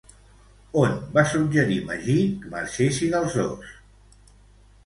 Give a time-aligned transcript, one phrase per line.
[0.83, 3.77] On va suggerir Magí que marxessin els dos?